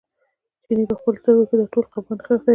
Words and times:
چیني 0.63 0.83
په 0.89 0.95
خپلو 0.99 1.17
سترګو 1.21 1.47
کې 1.49 1.55
دا 1.59 1.65
ټول 1.73 1.85
خپګان 1.91 2.15
نغښتی 2.17 2.47
و. 2.49 2.49